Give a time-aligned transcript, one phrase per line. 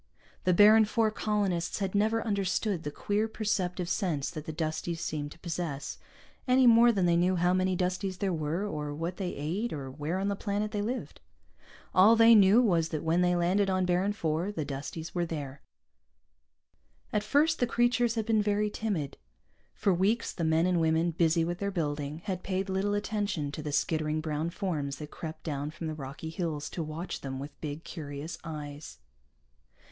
[0.45, 5.31] The Baron IV colonists had never understood the queer perceptive sense that the Dusties seemed
[5.33, 5.99] to possess,
[6.47, 9.91] any more than they knew how many Dusties there were, or what they ate, or
[9.91, 11.21] where on the planet they lived.
[11.93, 15.61] All they knew was that when they landed on Baron IV, the Dusties were there.
[17.13, 19.17] At first the creatures had been very timid.
[19.75, 23.61] For weeks the men and women, busy with their building, had paid little attention to
[23.61, 27.51] the skittering brown forms that crept down from the rocky hills to watch them with
[27.61, 28.97] big, curious eyes.